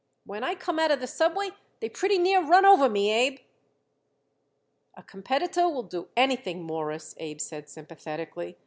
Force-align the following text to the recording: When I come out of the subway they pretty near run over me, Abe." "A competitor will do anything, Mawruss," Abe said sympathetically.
When 0.25 0.43
I 0.43 0.55
come 0.55 0.79
out 0.79 0.89
of 0.89 0.99
the 0.99 1.05
subway 1.05 1.49
they 1.79 1.87
pretty 1.87 2.17
near 2.17 2.43
run 2.43 2.65
over 2.65 2.89
me, 2.89 3.11
Abe." 3.11 3.37
"A 4.95 5.03
competitor 5.03 5.69
will 5.69 5.83
do 5.83 6.07
anything, 6.17 6.63
Mawruss," 6.65 7.13
Abe 7.19 7.39
said 7.39 7.69
sympathetically. 7.69 8.57